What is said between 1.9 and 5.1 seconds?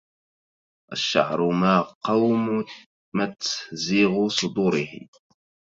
قومت زيغ صدوره